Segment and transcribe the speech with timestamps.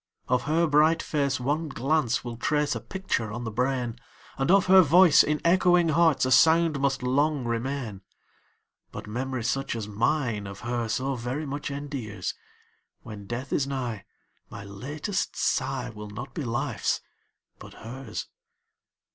[0.27, 3.99] Of her bright face one glance will trace a picture on the brain,
[4.35, 8.01] And of her voice in echoing hearts a sound must long remain;
[8.91, 12.33] But memory such as mine of her so very much endears,
[13.03, 14.05] When death is nigh
[14.49, 17.01] my latest sigh will not be life's
[17.59, 18.25] but hers.